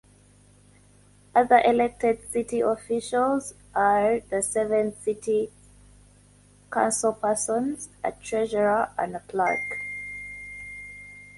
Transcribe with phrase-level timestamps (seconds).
[1.35, 5.51] Other elected city officials are the seven city
[6.71, 9.59] councilpersons, a treasurer and a clerk.